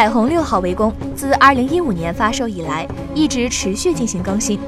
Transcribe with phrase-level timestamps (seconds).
[0.00, 4.58] 彩虹六号围攻自2015年发售以来，一直持续进行更新，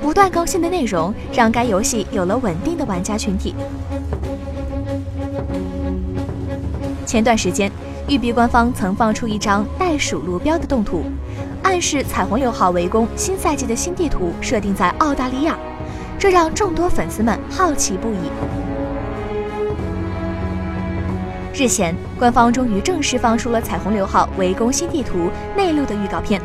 [0.00, 3.56] 不断更新的内容让该游戏有了稳定的玩家群体。
[7.04, 7.68] 前段时间，
[8.06, 11.02] 育碧官方曾放出一张袋鼠路标的动图，
[11.64, 15.58] 暗示彩虹六号围攻新赛季的新地图设定在澳大利亚，
[16.20, 18.77] 这让众多粉丝们好奇不已。
[21.58, 26.40] 日前，官方终于正式放出了《彩虹六号：围攻新地图》内陆的预告片。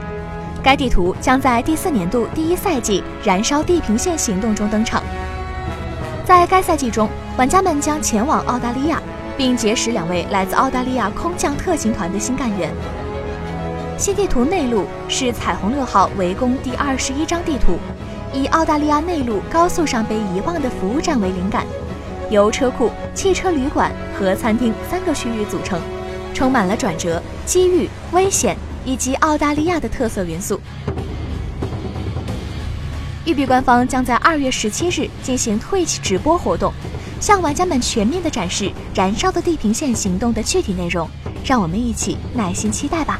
[0.63, 5.03] 该地图将在第四年度第一赛季“燃烧地平线”行动中登场。
[6.25, 7.07] 在该赛季中，
[7.37, 8.99] 玩家们将前往澳大利亚，
[9.37, 12.71] 并结识两位来自澳大利亚空降特勤团的新干员。
[13.99, 17.77] 新地图内陆是《彩虹六号：围攻》第二十一张地图，
[18.33, 21.67] 以澳大利亚内陆高速上被遗忘的服务站为灵感。
[22.29, 25.79] 由车库、汽车旅馆和餐厅三个区域组成，
[26.33, 30.59] 充满了转折、机遇、危险以及澳大利亚的特色元素。
[33.25, 36.73] 育碧官方将在二月十七日进行 Twitch 直播活动，
[37.21, 41.09] 向玩家们全面的展示《燃烧的地平线》行动的具体内容，
[41.45, 43.19] 让我们一起耐心期待吧。